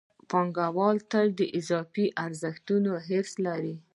[0.29, 2.67] پانګوال تل د اضافي ارزښت
[3.07, 3.75] حرص لري